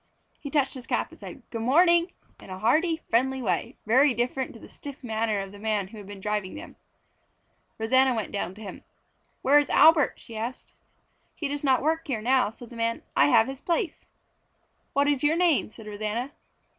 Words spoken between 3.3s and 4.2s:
way, very